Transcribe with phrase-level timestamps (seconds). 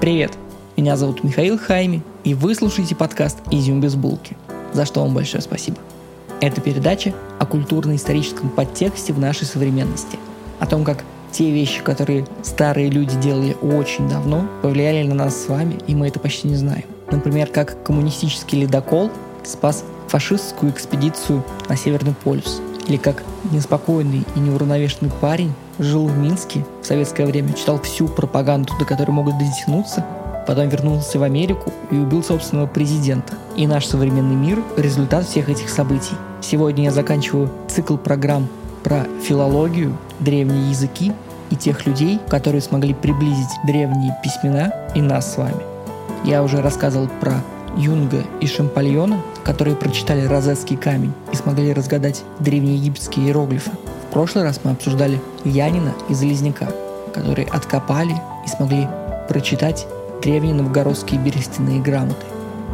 [0.00, 0.32] Привет!
[0.78, 4.34] Меня зовут Михаил Хайми, и вы слушаете подкаст «Изюм без булки»,
[4.72, 5.76] за что вам большое спасибо.
[6.40, 10.18] Это передача о культурно-историческом подтексте в нашей современности,
[10.58, 15.48] о том, как те вещи, которые старые люди делали очень давно, повлияли на нас с
[15.48, 16.84] вами, и мы это почти не знаем.
[17.10, 19.10] Например, как коммунистический ледокол
[19.44, 26.64] спас фашистскую экспедицию на Северный полюс, или как неспокойный и неуравновешенный парень жил в Минске
[26.82, 30.04] в советское время, читал всю пропаганду, до которой могут дотянуться,
[30.46, 33.34] потом вернулся в Америку и убил собственного президента.
[33.56, 36.14] И наш современный мир– результат всех этих событий.
[36.40, 38.48] Сегодня я заканчиваю цикл программ
[38.84, 41.12] про филологию, древние языки
[41.50, 45.62] и тех людей, которые смогли приблизить древние письмена и нас с вами.
[46.24, 47.42] Я уже рассказывал про
[47.76, 53.70] Юнга и Шампальона, которые прочитали Розетский камень и смогли разгадать древнеегипетские иероглифы.
[54.10, 56.66] В прошлый раз мы обсуждали Янина и Залезняка,
[57.14, 58.88] которые откопали и смогли
[59.28, 59.86] прочитать
[60.20, 62.26] древние новгородские берестяные грамоты.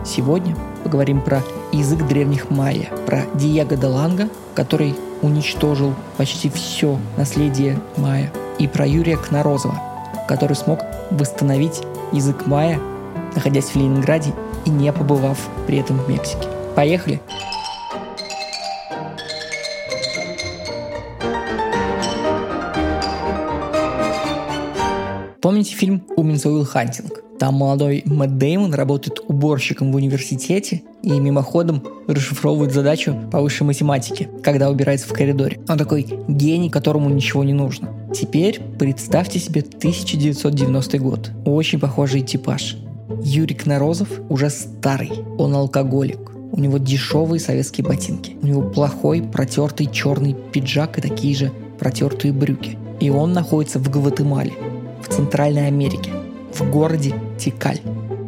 [0.03, 1.43] Сегодня поговорим про
[1.73, 8.87] язык древних майя, про Диего де Ланга, который уничтожил почти все наследие майя, и про
[8.87, 9.79] Юрия Кнорозова,
[10.27, 12.81] который смог восстановить язык майя,
[13.35, 14.33] находясь в Ленинграде
[14.65, 16.49] и не побывав при этом в Мексике.
[16.75, 17.21] Поехали!
[25.47, 27.23] Помните фильм «Умница Уилл Хантинг»?
[27.39, 34.29] Там молодой Мэтт Деймон работает уборщиком в университете и мимоходом расшифровывает задачу по высшей математике,
[34.43, 35.61] когда убирается в коридоре.
[35.69, 37.91] Он такой гений, которому ничего не нужно.
[38.13, 41.31] Теперь представьте себе 1990 год.
[41.45, 42.77] Очень похожий типаж.
[43.23, 46.33] Юрий Кнорозов уже старый, он алкоголик.
[46.51, 48.37] У него дешевые советские ботинки.
[48.43, 52.77] У него плохой протертый черный пиджак и такие же протертые брюки.
[52.99, 54.53] И он находится в Гватемале,
[55.01, 56.11] в Центральной Америке,
[56.53, 57.81] в городе Тикаль.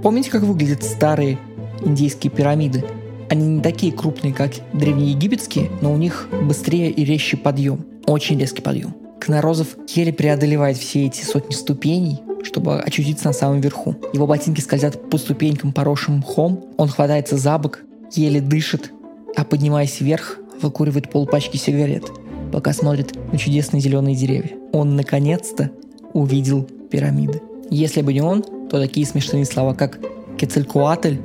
[0.02, 1.38] Помните, как выглядят старые
[1.84, 2.84] индейские пирамиды?
[3.30, 7.84] Они не такие крупные, как древнеегипетские, но у них быстрее и резче подъем.
[8.06, 8.94] Очень резкий подъем.
[9.20, 13.96] Кнорозов еле преодолевает все эти сотни ступеней, чтобы очутиться на самом верху.
[14.14, 16.64] Его ботинки скользят по ступенькам, поросшим мхом.
[16.78, 17.80] Он хватается за бок,
[18.14, 18.92] еле дышит,
[19.36, 22.04] а поднимаясь вверх, выкуривает полпачки сигарет,
[22.52, 24.52] пока смотрит на чудесные зеленые деревья.
[24.72, 25.70] Он наконец-то
[26.18, 27.40] увидел пирамиды.
[27.70, 29.98] Если бы не он, то такие смешные слова, как
[30.36, 31.16] Кецелькуатль,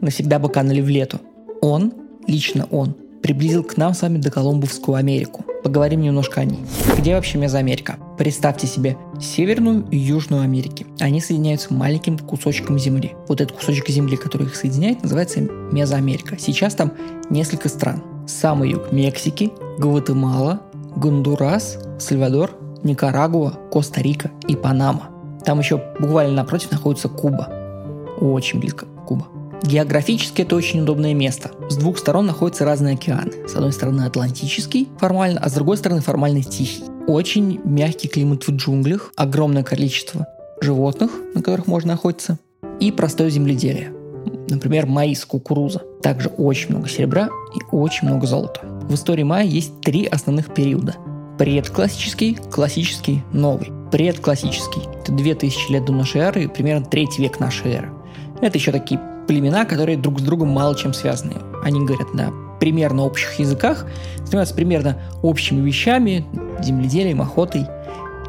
[0.00, 1.18] навсегда бы канули в лету.
[1.60, 1.92] Он,
[2.26, 5.44] лично он, приблизил к нам с вами до Колумбовскую Америку.
[5.64, 6.60] Поговорим немножко о ней.
[6.96, 7.96] Где вообще Мезоамерика?
[8.16, 10.86] Представьте себе Северную и Южную Америки.
[11.00, 13.12] Они соединяются маленьким кусочком земли.
[13.26, 16.38] Вот этот кусочек земли, который их соединяет, называется Мезоамерика.
[16.38, 16.92] Сейчас там
[17.28, 18.02] несколько стран.
[18.26, 20.60] Самый юг Мексики, Гватемала,
[20.96, 22.52] Гондурас, Сальвадор,
[22.82, 25.10] Никарагуа, Коста-Рика и Панама.
[25.44, 27.48] Там еще буквально напротив находится Куба.
[28.20, 29.26] Очень близко Куба.
[29.62, 31.50] Географически это очень удобное место.
[31.68, 33.48] С двух сторон находятся разные океаны.
[33.48, 36.84] С одной стороны Атлантический формально, а с другой стороны формально Тихий.
[37.06, 40.26] Очень мягкий климат в джунглях, огромное количество
[40.60, 42.38] животных, на которых можно охотиться,
[42.80, 43.92] и простое земледелие.
[44.48, 45.82] Например, маис, кукуруза.
[46.02, 48.60] Также очень много серебра и очень много золота.
[48.82, 50.94] В истории майя есть три основных периода.
[51.38, 53.70] Предклассический, классический, новый.
[53.92, 57.92] Предклассический– это 2000 лет до нашей эры, примерно третий век нашей эры.
[58.40, 61.34] Это еще такие племена, которые друг с другом мало чем связаны.
[61.62, 63.86] Они говорят на примерно общих языках,
[64.24, 66.26] занимаются примерно общими вещами,
[66.60, 67.66] земледелием, охотой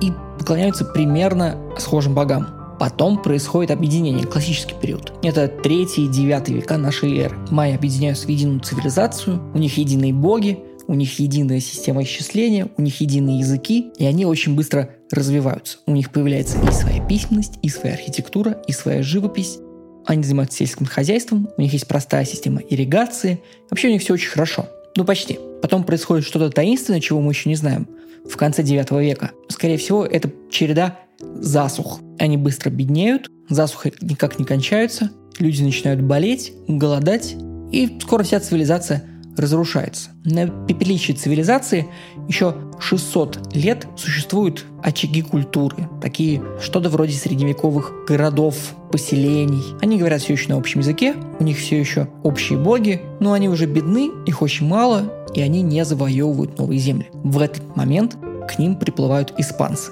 [0.01, 2.47] и поклоняются примерно схожим богам.
[2.79, 5.13] Потом происходит объединение, классический период.
[5.23, 7.35] Это 3 и 9 века нашей эры.
[7.49, 10.59] Майя объединяются в единую цивилизацию, у них единые боги,
[10.89, 15.77] у них единая система исчисления, у них единые языки, и они очень быстро развиваются.
[15.85, 19.59] У них появляется и своя письменность, и своя архитектура, и своя живопись.
[20.07, 23.39] Они занимаются сельским хозяйством, у них есть простая система ирригации.
[23.69, 24.65] Вообще у них все очень хорошо.
[24.97, 25.37] Ну, почти.
[25.61, 27.87] Потом происходит что-то таинственное, чего мы еще не знаем.
[28.27, 29.29] В конце 9 века.
[29.47, 31.99] Скорее всего, это череда засух.
[32.17, 37.35] Они быстро беднеют, засухи никак не кончаются, люди начинают болеть, голодать,
[37.71, 39.03] и скоро вся цивилизация
[39.39, 40.11] разрушается.
[40.25, 41.87] На пепелище цивилизации
[42.27, 48.55] еще 600 лет существуют очаги культуры, такие что-то вроде средневековых городов,
[48.91, 49.63] поселений.
[49.81, 53.49] Они говорят все еще на общем языке, у них все еще общие боги, но они
[53.49, 57.09] уже бедны, их очень мало, и они не завоевывают новые земли.
[57.13, 59.91] В этот момент к ним приплывают испанцы.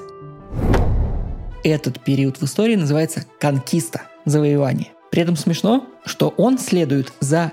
[1.63, 4.89] Этот период в истории называется конкиста, завоевание.
[5.11, 7.51] При этом смешно, что он следует за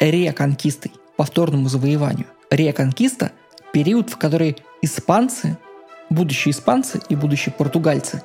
[0.00, 2.26] реконкистой повторному завоеванию.
[2.50, 3.32] Реконкиста–
[3.72, 5.58] период, в который испанцы,
[6.10, 8.22] будущие испанцы и будущие португальцы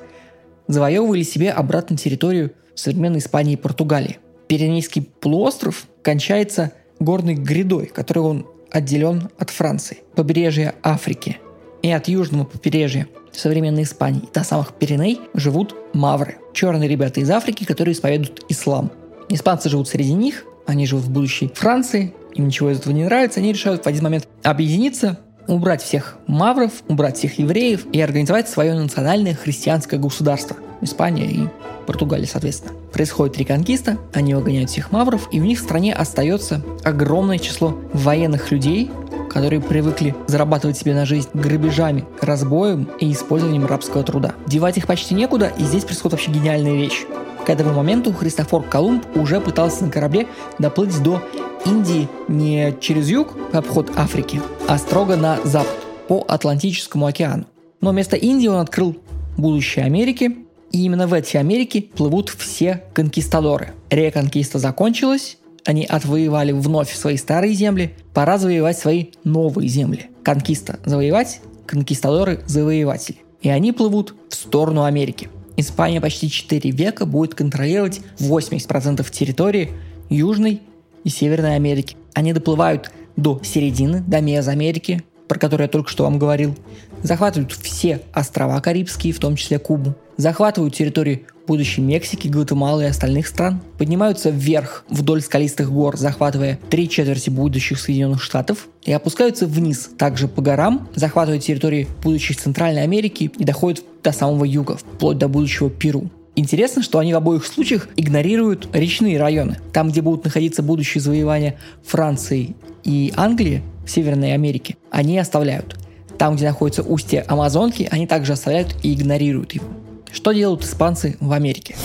[0.68, 4.18] завоевывали себе обратно территорию современной Испании и Португалии.
[4.46, 11.38] Пиренейский полуостров кончается горной грядой, которой он отделен от Франции, побережья Африки
[11.82, 17.64] и от южного побережья современной Испании, до самых Пиреней, живут мавры, черные ребята из Африки,
[17.64, 18.90] которые исповедуют ислам.
[19.28, 23.40] Испанцы живут среди них, они живут в будущей Франции, им ничего из этого не нравится,
[23.40, 28.74] они решают в один момент объединиться, убрать всех мавров, убрать всех евреев и организовать свое
[28.74, 30.56] национальное христианское государство.
[30.80, 31.48] Испания и
[31.86, 32.72] Португалия, соответственно.
[32.92, 38.50] Происходит реконкиста, они выгоняют всех мавров, и у них в стране остается огромное число военных
[38.50, 38.90] людей,
[39.28, 44.34] которые привыкли зарабатывать себе на жизнь грабежами, разбоем и использованием рабского труда.
[44.46, 47.06] Девать их почти некуда, и здесь происходит вообще гениальная вещь.
[47.44, 50.26] К этому моменту Христофор Колумб уже пытался на корабле
[50.58, 51.22] доплыть до
[51.64, 55.76] Индии не через юг, в обход Африки, а строго на запад,
[56.08, 57.46] по Атлантическому океану.
[57.80, 58.96] Но вместо Индии он открыл
[59.36, 60.36] будущее Америки,
[60.70, 63.72] и именно в эти Америки плывут все конкистадоры.
[63.90, 70.10] Реконкиста закончилась, они отвоевали вновь свои старые земли, пора завоевать свои новые земли.
[70.22, 73.18] Конкиста– завоевать, конкистадоры– завоеватели.
[73.42, 75.28] И они плывут в сторону Америки.
[75.56, 79.70] Испания почти 4 века будет контролировать 80% территории
[80.08, 80.62] Южной
[81.04, 81.96] и Северной Америки.
[82.14, 86.56] Они доплывают до середины, до Мезоамерики, про которую я только что вам говорил,
[87.04, 93.28] захватывают все острова Карибские, в том числе Кубу, захватывают территории будущей Мексики, Гватемалы и остальных
[93.28, 99.88] стран, поднимаются вверх вдоль скалистых гор, захватывая три четверти будущих Соединенных Штатов, и опускаются вниз,
[99.96, 105.28] также по горам, захватывая территории будущей Центральной Америки и доходят до самого юга, вплоть до
[105.28, 106.10] будущего Перу.
[106.40, 109.58] Интересно, что они в обоих случаях игнорируют речные районы.
[109.74, 115.76] Там, где будут находиться будущие завоевания Франции и Англии в Северной Америке, они оставляют.
[116.16, 119.66] Там, где находится устье Амазонки, они также оставляют и игнорируют его.
[120.10, 121.76] Что делают испанцы в Америке?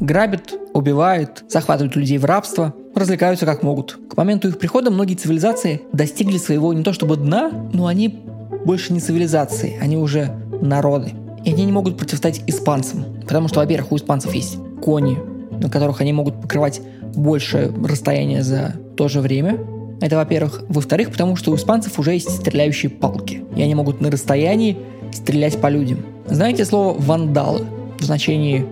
[0.00, 3.98] Грабят, убивают, захватывают людей в рабство, развлекаются как могут.
[4.10, 8.08] К моменту их прихода многие цивилизации достигли своего не то чтобы дна, но они
[8.66, 10.30] больше не цивилизации, они уже
[10.60, 11.14] народы.
[11.44, 15.18] И они не могут противостоять испанцам, потому что, во-первых, у испанцев есть кони,
[15.60, 16.80] на которых они могут покрывать
[17.14, 19.58] большее расстояние за то же время.
[20.00, 20.64] Это, во-первых.
[20.68, 24.78] Во-вторых, потому что у испанцев уже есть стреляющие палки, и они могут на расстоянии
[25.12, 26.00] стрелять по людям.
[26.26, 27.66] Знаете слово «вандалы»
[27.98, 28.64] в значении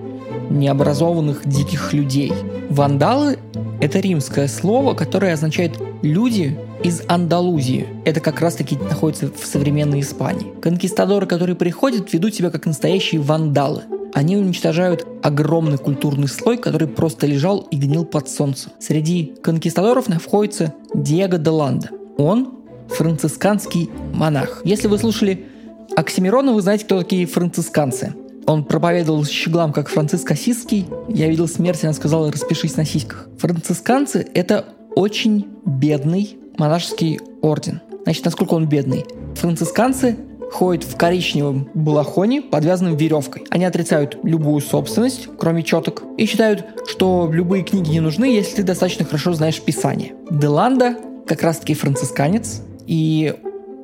[0.50, 2.32] необразованных диких людей?
[2.70, 3.38] Вандалы–
[3.81, 7.87] это римское слово, которое означает «люди из Андалузии».
[8.04, 10.52] Это как раз-таки находится в современной Испании.
[10.60, 13.82] Конкистадоры, которые приходят, ведут себя как настоящие вандалы.
[14.14, 18.72] Они уничтожают огромный культурный слой, который просто лежал и гнил под солнцем.
[18.78, 21.90] Среди конкистадоров находится Диего де Ланда.
[22.16, 22.54] Он
[22.88, 24.62] францисканский монах.
[24.64, 25.46] Если вы слушали
[25.94, 28.14] Оксимирона вы знаете, кто такие францисканцы.
[28.46, 30.87] Он проповедовал щеглам, как Франциск Осиский.
[31.08, 33.28] Я видел смерть, она сказала, распишись на сиськах.
[33.38, 37.81] Францисканцы– это очень бедный монашеский орден.
[38.04, 39.04] Значит, насколько он бедный?
[39.34, 40.16] Францисканцы
[40.52, 43.44] ходят в коричневом балахоне, подвязанном веревкой.
[43.50, 48.62] Они отрицают любую собственность, кроме четок, и считают, что любые книги не нужны, если ты
[48.62, 50.15] достаточно хорошо знаешь Писание.
[50.31, 53.34] Деланда как раз-таки францисканец, и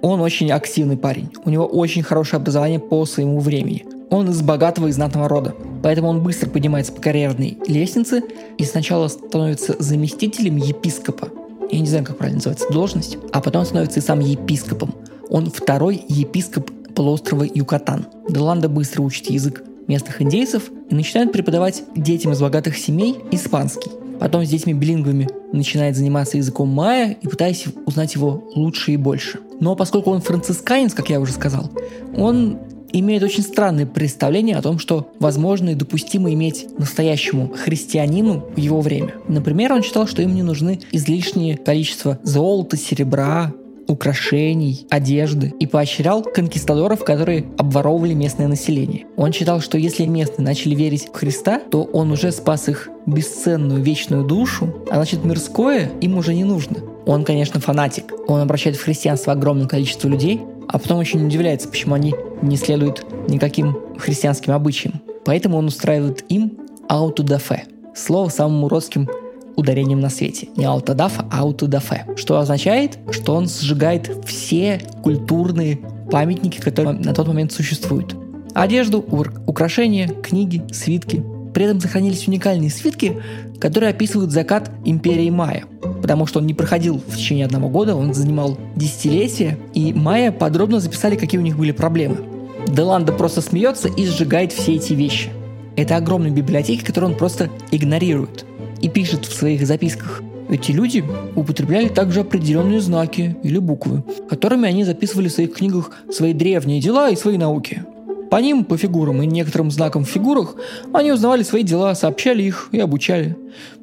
[0.03, 1.31] он очень активный парень.
[1.45, 3.85] У него очень хорошее образование по своему времени.
[4.13, 5.55] Он из богатого и знатного рода.
[5.83, 8.23] Поэтому он быстро поднимается по карьерной лестнице
[8.59, 11.31] и сначала становится заместителем епископа.
[11.71, 13.17] Я не знаю, как правильно называется должность.
[13.33, 14.95] А потом становится и сам епископом.
[15.31, 18.05] Он второй епископ полуострова Юкатан.
[18.29, 23.91] Деланда быстро учит язык местных индейцев и начинает преподавать детям из богатых семей испанский.
[24.21, 29.41] Потом с детьми билингвами начинает заниматься языком майя и пытаясь узнать его лучше и больше.
[29.59, 31.71] Но поскольку он францисканец, как я уже сказал,
[32.15, 32.59] он
[32.93, 38.81] имеет очень странное представление о том, что возможно и допустимо иметь настоящему христианину в его
[38.81, 39.15] время.
[39.29, 43.53] Например, он считал, что им не нужны излишнее количество золота, серебра,
[43.89, 49.07] украшений, одежды и поощрял конкистадоров, которые обворовывали местное население.
[49.17, 53.83] Он считал, что если местные начали верить в Христа, то он уже спас их бесценную
[53.83, 56.79] вечную душу, а значит мирское им уже не нужно.
[57.07, 58.13] Он, конечно, фанатик.
[58.29, 63.07] Он обращает в христианство огромное количество людей, а потом очень удивляется, почему они не следуют
[63.29, 65.01] никаким христианским обычаям.
[65.25, 66.59] Поэтому он устраивает им
[66.89, 67.65] аутодафе.
[67.95, 69.09] Слово самым уродским
[69.57, 70.49] ударением на свете.
[70.57, 72.07] Не аутодафа, а аутодафе.
[72.17, 75.79] Что означает, что он сжигает все культурные
[76.11, 78.17] памятники, которые на тот момент существуют.
[78.55, 78.99] Одежду,
[79.47, 81.25] украшения, книги, свитки.
[81.55, 83.21] При этом сохранились уникальные свитки,
[83.61, 85.65] которые описывают закат империи Майя.
[86.01, 90.81] Потому что он не проходил в течение одного года, он занимал десятилетия, и Майя подробно
[90.81, 92.32] записали, какие у них были проблемы.
[92.69, 95.31] Деланда просто смеется и сжигает все эти вещи.
[95.77, 98.45] это огромные библиотеки, которые он просто игнорирует.
[98.81, 100.23] И пишет в своих записках.
[100.51, 101.05] Эти люди
[101.35, 107.09] употребляли также определенные знаки или буквы, которыми они записывали в своих книгах свои древние дела
[107.09, 107.85] и свои науки.
[108.31, 110.57] По ним, по фигурам и некоторым знакам в фигурах,
[110.93, 113.37] они узнавали свои дела, сообщали их и обучали.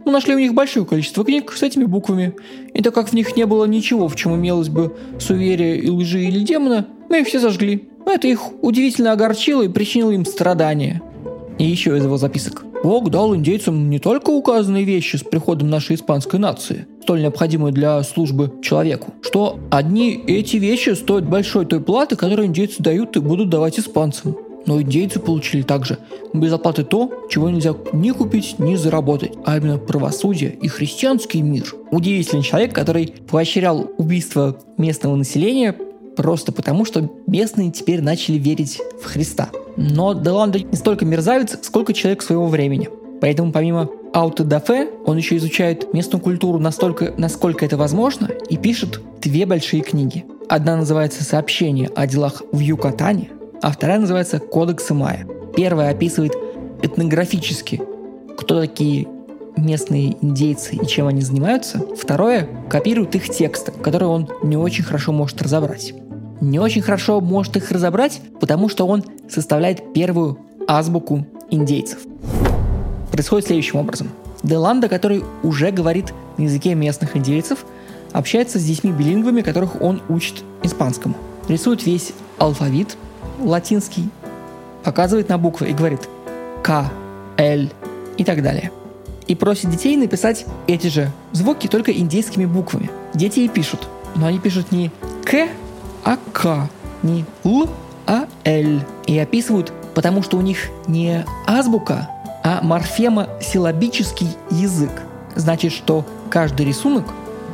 [0.06, 2.34] Мы нашли у них большое количество книг с этими буквами,
[2.74, 6.24] и так как в них не было ничего, в чем имелось бы суеверие и лжи
[6.24, 7.90] или демона, мы их все сожгли.
[8.10, 11.02] Это их удивительно огорчило и причинило им страдания.
[11.58, 12.66] И еще из его записок.
[12.84, 18.02] Бог дал индейцам не только указанные вещи с приходом нашей испанской нации, столь необходимые для
[18.04, 23.50] службы человеку, что одни эти вещи стоят большой той платы, которую индейцы дают и будут
[23.50, 24.38] давать испанцам.
[24.66, 25.98] Но индейцы получили также
[26.34, 31.74] без оплаты то, чего нельзя ни купить, ни заработать, а именно правосудие и христианский мир.
[31.92, 35.76] Удивительный человек, который поощрял убийство местного населения
[36.20, 39.52] просто потому, что местные теперь начали верить в Христа.
[39.78, 42.90] Но Деланда не столько мерзавец, сколько человек своего времени.
[43.22, 49.46] Поэтому помимо аутодафе, он еще изучает местную культуру настолько, насколько это возможно, и пишет две
[49.46, 50.26] большие книги.
[50.50, 53.30] Одна называется «Сообщение о делах в Юкатане»,
[53.62, 55.26] а вторая называется «Кодексы Майя».
[55.56, 56.34] Первая описывает
[56.82, 57.82] этнографически,
[58.38, 59.08] кто такие
[59.56, 61.82] местные индейцы и чем они занимаются.
[61.98, 65.94] Второе копирует их тексты, которые он не очень хорошо может разобрать
[66.42, 72.00] не очень хорошо может их разобрать, потому что он составляет первую азбуку индейцев.
[73.12, 74.10] Происходит следующим образом.
[74.44, 77.66] Деланда, который уже говорит на языке местных индейцев,
[78.14, 81.16] общается с детьми билингвами, которых он учит испанскому.
[81.48, 82.96] Рисует весь алфавит
[83.40, 84.10] латинский,
[84.84, 86.08] показывает на буквы и говорит
[86.64, 86.92] К,
[87.38, 87.70] Л
[88.18, 88.72] и так далее.
[89.28, 92.90] И просит детей написать эти же звуки только индейскими буквами.
[93.14, 94.92] Дети и пишут, но они пишут не
[95.26, 95.50] К,
[96.04, 96.70] а К,
[97.04, 97.70] не Л,
[98.08, 98.82] а Л.
[99.08, 102.10] И описывают, потому что у них не азбука,
[102.44, 104.92] а морфемо-силлабический язык.
[105.36, 107.06] Значит, что каждый рисунок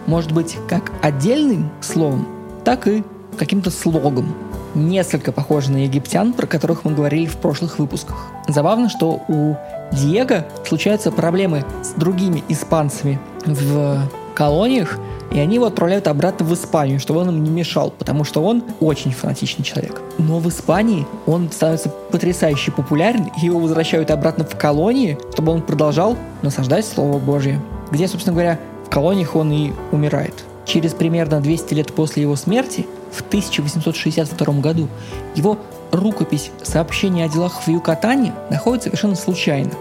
[0.08, 2.28] может быть как отдельным словом,
[2.64, 3.04] так и
[3.38, 4.36] каким-то слогом.
[4.74, 8.28] Несколько похожи на египтян, про которых мы говорили в прошлых выпусках.
[8.48, 9.56] Забавно, что у
[9.94, 15.00] Диего случаются проблемы с другими испанцами в колониях,
[15.32, 18.63] и они его отправляют обратно в Испанию, чтобы он им не мешал, потому что он
[18.79, 20.01] очень фанатичный человек.
[20.17, 25.62] Но в Испании он становится потрясающе популярен, и его возвращают обратно в колонии, чтобы он
[25.62, 27.62] продолжал насаждать Слово Божье.
[27.91, 30.46] Где, собственно говоря, в колониях он и умирает.
[30.65, 34.88] Через примерно 200 лет после его смерти, в 1862 году,
[35.36, 35.58] его
[35.91, 39.72] рукопись «Сообщение о делах в Юкатане» находится совершенно случайно.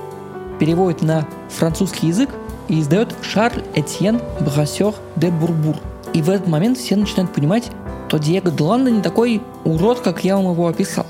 [0.60, 2.30] Переводит на французский язык
[2.68, 5.76] и издает Шарль Этьен Брассер де Бурбур.
[6.12, 7.70] И в этот момент все начинают понимать,
[8.08, 11.04] что Диего де Ланда не такой урод, как я вам его описал.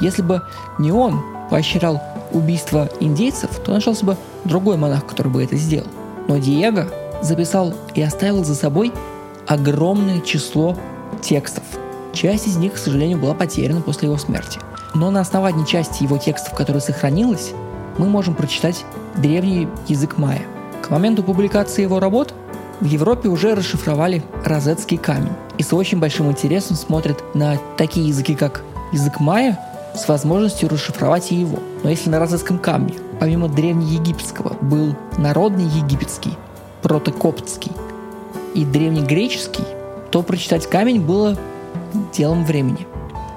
[0.00, 0.42] Если бы
[0.78, 5.86] не он поощрял убийство индейцев, то нашелся бы другой монах, который бы это сделал.
[6.26, 6.88] Но Диего
[7.22, 8.92] записал и оставил за собой
[9.46, 10.76] огромное число
[11.22, 11.62] текстов.
[12.12, 14.58] Часть из них, к сожалению, была потеряна после его смерти.
[14.94, 17.52] Но на основании части его текстов, которая сохранилась,
[17.98, 18.84] мы можем прочитать
[19.16, 20.42] древний язык майя–
[20.88, 22.32] к моменту публикации его работ
[22.80, 28.34] в Европе уже расшифровали розетский камень и с очень большим интересом смотрят на такие языки,
[28.34, 29.60] как язык майя,
[29.94, 31.58] с возможностью расшифровать и его.
[31.82, 36.32] Но если на розетском камне, помимо древнеегипетского, был народный египетский,
[36.80, 37.72] протокоптский
[38.54, 39.64] и древнегреческий,
[40.10, 41.36] то прочитать камень было
[42.14, 42.86] делом времени.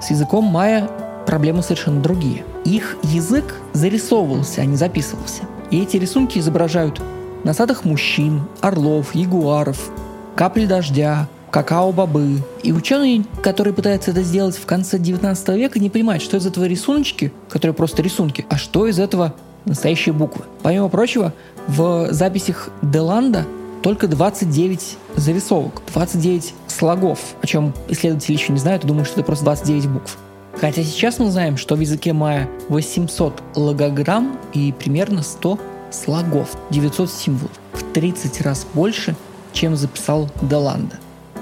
[0.00, 0.88] С языком майя
[1.26, 2.46] проблемы совершенно другие.
[2.64, 5.42] Их язык зарисовывался, а не записывался.
[5.70, 7.02] И эти рисунки изображают
[7.44, 9.90] насадых мужчин, орлов, ягуаров,
[10.36, 12.42] капли дождя, какао-бобы.
[12.62, 16.64] И ученые, которые пытаются это сделать в конце 19 века, не понимают, что из этого
[16.64, 19.34] рисуночки, которые просто рисунки, а что из этого
[19.64, 20.44] настоящие буквы.
[20.62, 21.32] Помимо прочего,
[21.68, 23.46] в записях Деланда
[23.82, 29.26] только 29 зарисовок, 29 слогов, о чем исследователи еще не знают и думают, что это
[29.26, 30.18] просто 29 букв.
[30.60, 35.58] Хотя сейчас мы знаем, что в языке майя 800 логограмм и примерно 100
[35.92, 39.14] слогов, 900 символов, в 30 раз больше,
[39.52, 40.96] чем записал Деланда.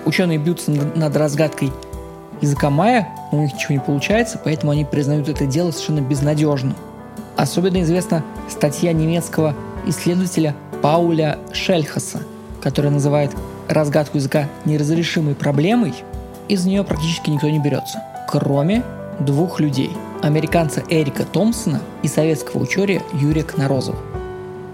[0.04, 1.72] Ученые бьются над разгадкой
[2.40, 6.74] языка майя, но у них ничего не получается, поэтому они признают это дело совершенно безнадежным.
[7.36, 9.54] Особенно известна статья немецкого
[9.86, 12.20] исследователя Пауля Шельхаса,
[12.62, 13.30] которая называет
[13.68, 15.94] разгадку языка неразрешимой проблемой,
[16.48, 18.82] из нее практически никто не берется, кроме
[19.20, 19.90] двух людей–
[20.22, 24.09] американца Эрика Томпсона и советского ученого Юрия Кнорозова.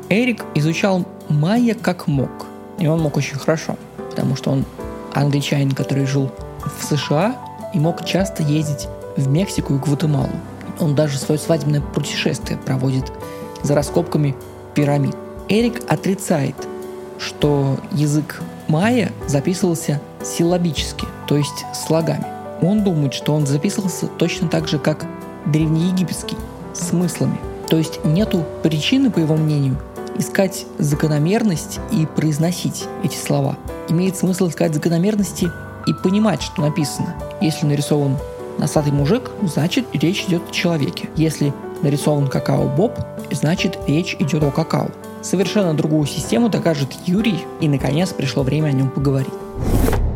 [0.09, 2.31] Эрик изучал майя как мог.
[2.79, 3.77] И он мог очень хорошо,
[4.11, 4.65] потому что он
[5.15, 6.31] англичанин, который жил
[6.79, 7.37] в США
[7.75, 8.87] и мог часто ездить
[9.17, 10.31] в Мексику и Гватемалу.
[10.79, 13.11] Он даже свое свадебное путешествие проводит
[13.63, 14.37] за раскопками
[14.75, 15.17] пирамид.
[15.49, 16.55] Эрик отрицает,
[17.19, 22.27] что язык майя записывался силлабически, то есть слогами.
[22.63, 25.05] Он думает, что он записывался точно так же, как
[25.47, 26.37] древнеегипетский,
[26.75, 27.39] смыслами.
[27.69, 29.79] То есть нету причины, по его мнению,
[30.19, 33.59] искать закономерность и произносить эти слова.
[33.89, 35.51] Имеет смысл искать закономерности
[35.87, 37.15] и понимать, что написано.
[37.41, 38.19] Если нарисован
[38.59, 41.09] носатый мужик, значит речь идет о человеке.
[41.17, 42.93] Если нарисован какао-боб,
[43.31, 44.91] значит речь идет о какао.
[45.23, 49.33] Совершенно другую систему докажет Юрий, и наконец пришло время о нем поговорить.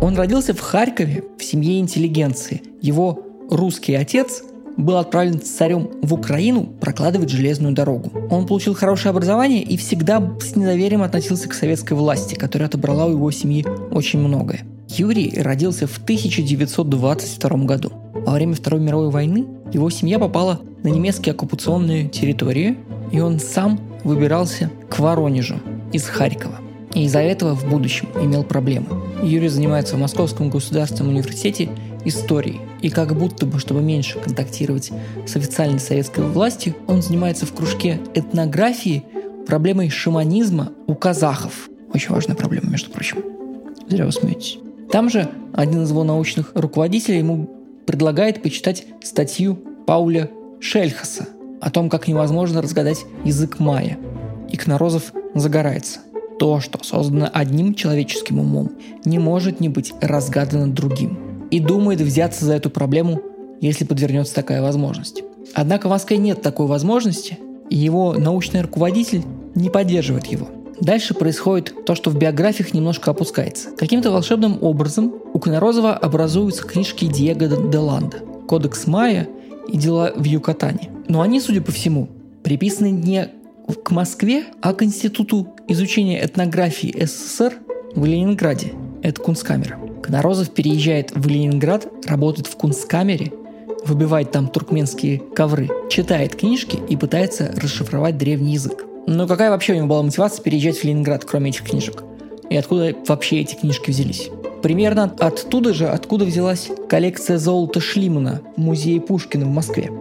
[0.00, 2.62] Он родился в Харькове в семье интеллигенции.
[2.80, 4.42] Его русский отец
[4.80, 8.10] был отправлен царем в Украину прокладывать железную дорогу.
[8.30, 13.10] Он получил хорошее образование и всегда с недоверием относился к советской власти, которая отобрала у
[13.10, 14.60] его семьи очень многое.
[14.88, 17.92] Юрий родился в 1922 году.
[18.14, 22.76] Во время Второй мировой войны его семья попала на немецкие оккупационные территории,
[23.12, 25.56] и он сам выбирался к Воронежу
[25.92, 26.56] из Харькова.
[26.94, 28.86] И из-за этого в будущем имел проблемы.
[29.22, 31.68] Юрий занимается в Московском государственном университете
[32.04, 32.60] историей.
[32.82, 34.90] И как будто бы, чтобы меньше контактировать
[35.26, 39.04] с официальной советской властью, он занимается в кружке этнографии
[39.46, 41.68] проблемой шаманизма у казахов.
[41.92, 43.22] Очень важная проблема, между прочим.
[43.88, 44.58] Зря вы смеетесь.
[44.90, 47.48] Там же один из его научных руководителей ему
[47.86, 50.30] предлагает почитать статью Пауля
[50.60, 51.28] Шельхаса
[51.60, 53.98] о том, как невозможно разгадать язык майя.
[54.50, 56.00] И Кнорозов загорается.
[56.38, 58.72] То, что создано одним человеческим умом,
[59.04, 61.29] не может не быть разгадано другим.
[61.50, 63.20] И думает взяться за эту проблему,
[63.60, 65.22] если подвернется такая возможность.
[65.54, 67.38] Однако в Москве нет такой возможности,
[67.68, 69.22] и его научный руководитель
[69.54, 70.48] не поддерживает его.
[70.80, 73.70] Дальше происходит то, что в биографиях немножко опускается.
[73.76, 79.28] Каким-то волшебным образом у Конорозова образуются книжки Диего де Ланда «Кодекс Майя»
[79.68, 80.90] и «Дела в Юкатане».
[81.08, 82.08] Но они, судя по всему,
[82.42, 83.28] приписаны не
[83.84, 87.54] к Москве, а к Институту изучения этнографии СССР
[87.94, 88.72] в Ленинграде.
[89.02, 89.78] Это Кунсткамера.
[90.10, 93.32] Конорозов переезжает в Ленинград, работает в Кунсткамере,
[93.84, 98.84] выбивает там туркменские ковры, читает книжки и пытается расшифровать древний язык.
[99.06, 102.02] Но какая вообще у него была мотивация переезжать в Ленинград, кроме этих книжек?
[102.50, 104.30] И откуда вообще эти книжки взялись?
[104.64, 109.92] Примерно оттуда же, откуда взялась коллекция золота Шлимана в музее Пушкина в Москве.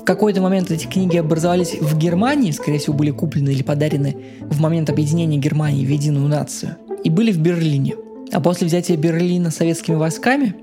[0.00, 4.60] В какой-то момент эти книги образовались в Германии, скорее всего, были куплены или подарены в
[4.60, 7.96] момент объединения Германии в единую нацию, и были в Берлине.
[8.32, 10.54] А после взятия Берлина советскими войсками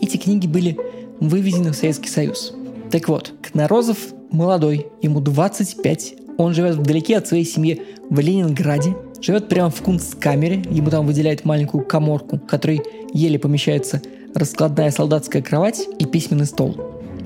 [0.00, 0.78] эти книги были
[1.20, 2.54] выведены в Советский Союз.
[2.90, 3.98] Так вот, Кнорозов
[4.30, 10.62] молодой, ему 25, он живет вдалеке от своей семьи в Ленинграде, живет прямо в кунсткамере,
[10.70, 14.00] ему там выделяют маленькую коморку, в которой еле помещается
[14.34, 16.76] раскладная солдатская кровать и письменный стол.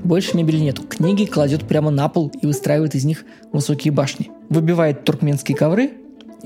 [0.03, 0.83] Больше мебели нету.
[0.83, 4.31] Книги кладет прямо на пол и выстраивает из них высокие башни.
[4.49, 5.91] Выбивает туркменские ковры,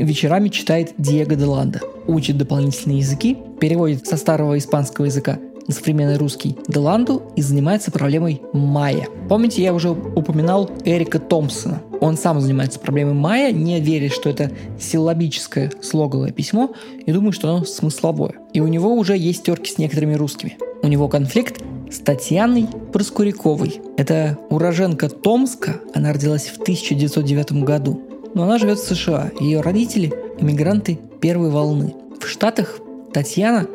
[0.04, 1.82] вечерами читает Диего де Ланда.
[2.08, 8.42] Учит дополнительные языки, переводит со старого испанского языка на современный русский Деланду и занимается проблемой
[8.54, 9.08] майя.
[9.30, 11.82] Помните, я уже упоминал Эрика Томпсона.
[12.00, 16.72] Он сам занимается проблемой майя, не верит, что это силлабическое слоговое письмо,
[17.06, 18.36] и думает, что оно смысловое.
[18.54, 20.58] И у него уже есть терки с некоторыми русскими.
[20.84, 23.82] У него конфликт с Татьяной Проскуряковой.
[23.98, 28.02] Это уроженка Томска, она родилась в 1909 году.
[28.38, 29.32] Но она живет в США.
[29.40, 31.96] Ее родители– иммигранты первой волны.
[32.22, 32.78] В Штатах
[33.12, 33.66] Татьяна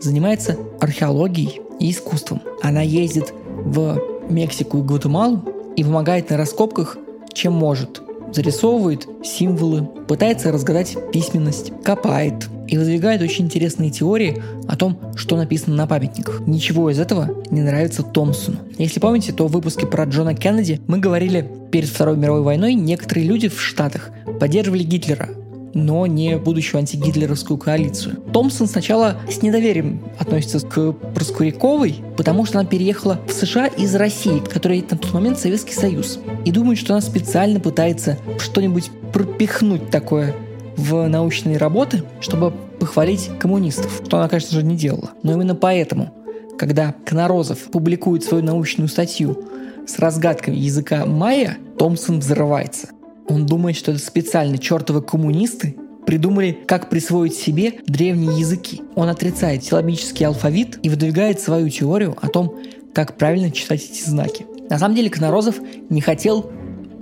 [0.00, 2.40] занимается археологией и искусством.
[2.62, 5.42] Она ездит в Мексику и Гватемалу
[5.74, 6.98] и помогает на раскопках,
[7.32, 8.00] чем может.
[8.32, 15.76] Зарисовывает символы, пытается разгадать письменность, копает и выдвигает очень интересные теории о том, что написано
[15.76, 16.40] на памятниках.
[16.46, 18.58] Ничего из этого не нравится Томпсону.
[18.78, 23.26] Если помните, то в выпуске про Джона Кеннеди мы говорили, перед Второй мировой войной некоторые
[23.26, 25.30] люди в Штатах поддерживали Гитлера,
[25.74, 28.16] но не будущую антигитлеровскую коалицию.
[28.32, 34.40] Томпсон сначала с недоверием относится к Проскуряковой, потому что она переехала в США из России,
[34.40, 40.34] которая на тот момент Советский Союз, и думает, что она специально пытается что-нибудь пропихнуть такое
[40.76, 45.10] в научные работы, чтобы похвалить коммунистов, что она, конечно же, не делала.
[45.22, 46.12] Но именно поэтому,
[46.58, 49.44] когда Конорозов публикует свою научную статью
[49.86, 52.88] с разгадкой языка майя, Томпсон взрывается–
[53.28, 58.82] он думает, что это специально чертовы коммунисты придумали, как присвоить себе древние языки.
[58.94, 62.54] Он отрицает силлабический алфавит и выдвигает свою теорию о том,
[62.92, 64.44] как правильно читать эти знаки.
[64.68, 65.56] На самом деле Конорозов
[65.88, 66.50] не хотел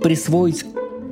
[0.01, 0.65] присвоить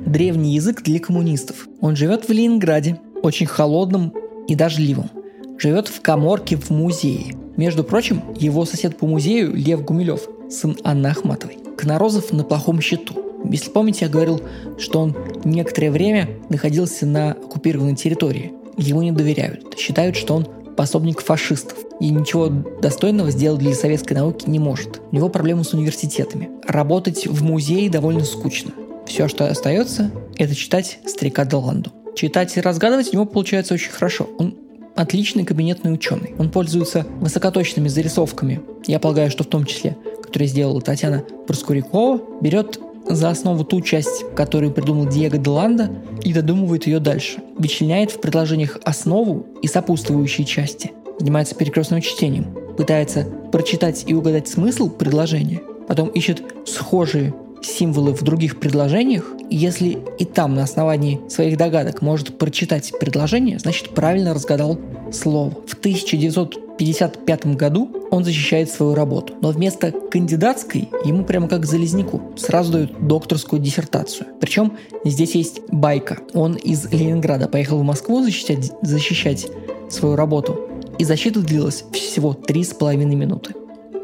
[0.06, 1.68] древний язык для коммунистов.
[1.80, 4.12] Он живет в Ленинграде, очень холодном
[4.48, 5.10] и дождливом.
[5.58, 7.34] Живет в коморке в музее.
[7.56, 11.58] Между прочим, его сосед по музею Лев Гумилев сын Анны Ахматовой.
[11.76, 13.14] Конорозов на плохом счету.
[13.44, 14.40] Если помните, я говорил,
[14.78, 18.52] что он некоторое время находился на оккупированной территории.
[18.76, 19.78] Ему не доверяют.
[19.78, 25.00] Считают, что он пособник фашистов и ничего достойного сделать для советской науки не может.
[25.12, 26.50] У него проблемы с университетами.
[26.66, 28.72] Работать в музее довольно скучно.
[29.10, 31.90] Все, что остается, это читать старика Деланду.
[32.14, 34.30] Читать и разгадывать у него получается очень хорошо.
[34.38, 34.54] Он
[34.94, 36.32] отличный кабинетный ученый.
[36.38, 42.78] Он пользуется высокоточными зарисовками, я полагаю, что в том числе, которые сделала Татьяна Проскурякова, берет
[43.08, 45.90] за основу ту часть, которую придумал Диего Деланда,
[46.22, 47.42] и додумывает ее дальше.
[47.58, 50.92] Вычленяет в предложениях основу и сопутствующие части.
[51.18, 52.56] Занимается перекрестным чтением.
[52.76, 55.62] Пытается прочитать и угадать смысл предложения.
[55.88, 62.38] Потом ищет схожие символы в других предложениях, если и там на основании своих догадок может
[62.38, 64.78] прочитать предложение, значит правильно разгадал
[65.12, 65.50] слово.
[65.66, 72.72] В 1955 году он защищает свою работу, но вместо кандидатской ему прямо как залезнику сразу
[72.72, 74.26] дают докторскую диссертацию.
[74.40, 76.18] Причем здесь есть байка.
[76.32, 79.48] Он из Ленинграда поехал в Москву защищать, защищать
[79.88, 80.58] свою работу,
[80.98, 83.54] и защита длилась всего три с половиной минуты.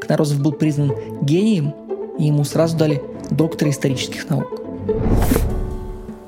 [0.01, 0.93] Кнорозов был признан
[1.23, 1.75] гением,
[2.19, 4.61] и ему сразу дали доктора исторических наук.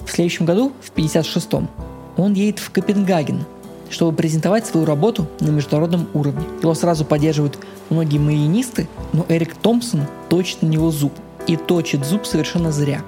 [0.04, 1.68] В следующем году, в 56-м,
[2.16, 3.44] он едет в Копенгаген,
[3.90, 6.44] чтобы презентовать свою работу на международном уровне.
[6.62, 7.58] Его сразу поддерживают
[7.90, 11.12] многие мариинисты, но Эрик Томпсон точит на него зуб.
[11.46, 13.02] И точит зуб совершенно зря.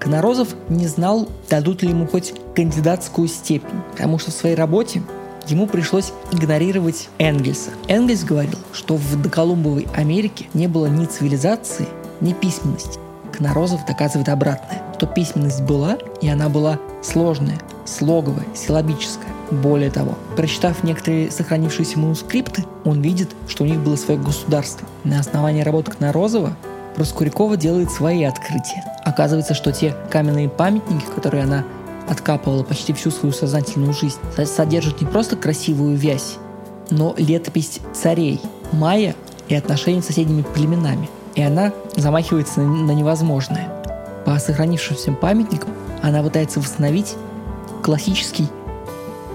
[0.00, 5.02] Конорозов не знал, дадут ли ему хоть кандидатскую степень, потому что в своей работе
[5.46, 7.70] ему пришлось игнорировать Энгельса.
[7.88, 11.86] Энгельс говорил, что в доколумбовой Америке не было ни цивилизации,
[12.20, 12.98] ни письменности.
[13.32, 19.28] Конорозов доказывает обратное, что письменность была, и она была сложная, слоговая, силабическая.
[19.50, 24.88] Более того, прочитав некоторые сохранившиеся манускрипты, он видит, что у них было свое государство.
[25.04, 26.56] На основании работы Кнорозова
[26.96, 28.84] Проскурякова делает свои открытия.
[29.04, 31.64] Оказывается, что те каменные памятники, которые она
[32.08, 36.36] откапывала почти всю свою сознательную жизнь, содержат не просто красивую вязь,
[36.90, 38.40] но летопись царей,
[38.72, 39.14] майя
[39.48, 43.68] и отношения с соседними племенами– и она замахивается на невозможное.
[44.24, 45.70] По сохранившимся памятникам
[46.02, 47.16] она пытается восстановить
[47.82, 48.48] классический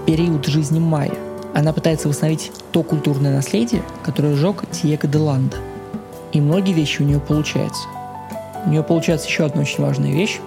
[0.06, 1.14] период жизни майя.
[1.54, 5.56] Она пытается восстановить то культурное наследие, которое сжег Диего де Ланда.
[6.32, 7.82] И многие вещи у нее получаются.
[8.64, 10.40] У нее получается еще одна очень важная вещь.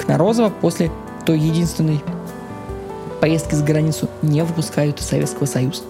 [0.00, 0.90] Кнорозова после
[1.24, 2.00] той единственной
[3.20, 5.82] поездки за границу не выпускают из Советского Союза.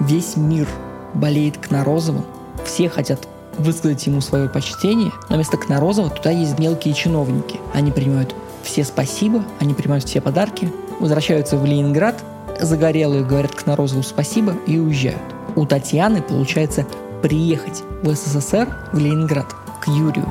[0.00, 0.66] Весь мир
[1.12, 2.24] болеет Кнорозовым.
[2.64, 3.26] Все хотят
[3.58, 7.60] высказать ему свое почтение, но вместо Кнорозова туда есть мелкие чиновники.
[7.74, 12.22] Они принимают все спасибо, они принимают все подарки, возвращаются в Ленинград,
[12.60, 15.22] загорелые говорят Кнорозову спасибо и уезжают.
[15.56, 16.86] У Татьяны получается
[17.22, 19.46] приехать в СССР, в Ленинград,
[19.80, 20.26] к Юрию,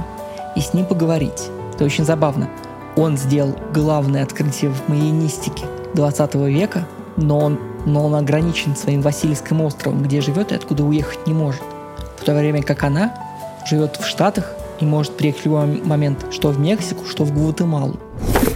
[0.55, 1.49] и с ним поговорить.
[1.73, 2.49] Это очень забавно.
[2.95, 9.61] Он сделал главное открытие в маянистике 20 века, но он, но он ограничен своим Васильевским
[9.61, 11.61] островом, где живет и откуда уехать не может
[12.27, 13.13] в то время как она
[13.65, 18.01] живет в Штатах и может приехать в любой момент что в Мексику, что в Гватемалу.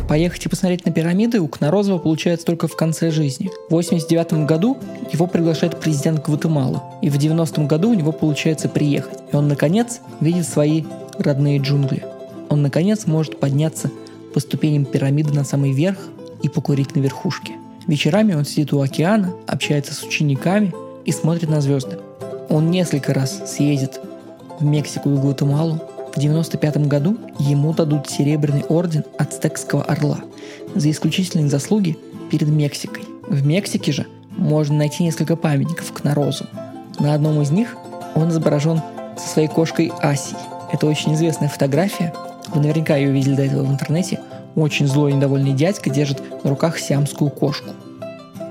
[0.10, 3.50] Поехать и посмотреть на пирамиды у Кнорозова получается только в конце жизни.
[3.70, 4.78] В 89 году
[5.14, 9.20] его приглашает президент Гватемалы, и в 90 году у него получается приехать.
[9.32, 10.84] И он, наконец, видит свои
[11.18, 12.04] родные джунгли.
[12.50, 13.90] Он, наконец, может подняться
[14.34, 15.98] по ступеням пирамиды на самый верх
[16.44, 17.54] и покурить на верхушке.
[17.88, 20.74] Вечерами он сидит у океана, общается с учениками
[21.06, 22.00] и смотрит на звезды.
[22.52, 24.02] Он несколько раз съездит
[24.60, 25.80] в Мексику и Гватемалу.
[26.14, 30.20] В 95 году ему дадут серебряный орден Ацтекского орла
[30.76, 31.98] за исключительные заслуги
[32.30, 33.06] перед Мексикой.
[33.26, 36.46] В Мексике же можно найти несколько памятников к Нарозу.
[37.00, 37.78] На одном из них
[38.16, 38.82] он изображен
[39.18, 40.36] со своей кошкой Асей.
[40.74, 42.14] Это очень известная фотография.
[42.54, 44.20] Вы наверняка ее видели до этого в интернете.
[44.58, 47.70] Очень злой и недовольный дядька держит на руках сиамскую кошку.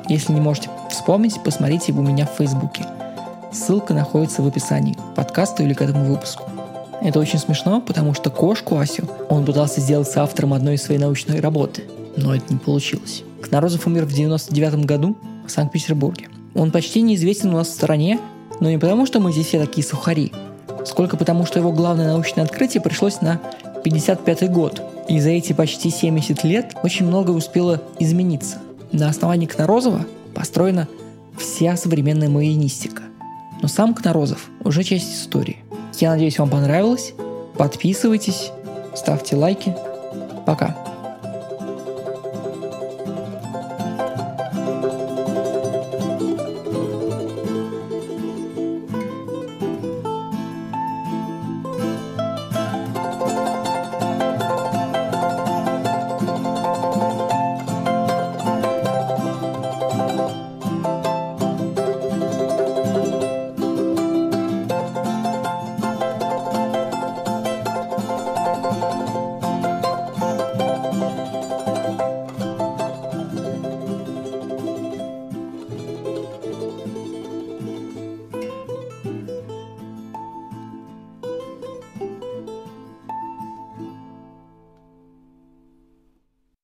[0.09, 2.87] Если не можете вспомнить, посмотрите у меня в Фейсбуке–
[3.53, 6.45] Ссылка находится в описании к подкасту или к этому выпуску.
[7.03, 11.01] Это очень смешно, потому что кошку Асю он пытался сделать с автором одной из своей
[11.01, 11.85] научной работы,
[12.17, 13.25] но это не получилось.
[13.43, 16.29] Кнорозов умер в 99 году в Санкт-Петербурге.
[16.55, 18.21] Он почти неизвестен у нас в стране,
[18.61, 20.33] но не потому, что мы здесь все такие сухари,
[20.85, 23.41] сколько потому, что его главное научное открытие пришлось на
[23.83, 24.83] 55 год.
[25.09, 28.59] И за эти почти 70 лет очень многое успело измениться.
[28.93, 30.87] На основании Кнорозова построена
[31.37, 33.05] вся современная маянистика.
[33.63, 35.59] Но сам Кнорозов уже часть истории.
[35.99, 37.13] Я надеюсь, вам понравилось.
[37.57, 38.53] Подписывайтесь,
[38.95, 39.75] ставьте лайки.
[40.47, 40.90] Пока.